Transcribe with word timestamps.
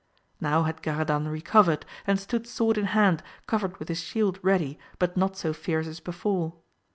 Now 0.39 0.63
had 0.63 0.81
Garadan 0.81 1.27
recovered, 1.27 1.85
and 2.07 2.19
stood 2.19 2.47
sword 2.47 2.79
in 2.79 2.85
hand 2.85 3.21
covered 3.45 3.77
with 3.77 3.87
his 3.87 3.99
shield 4.01 4.39
ready, 4.41 4.79
but 4.97 5.15
not 5.15 5.37
so 5.37 5.53
fierce 5.53 5.85
as 5.85 5.99
before. 5.99 6.55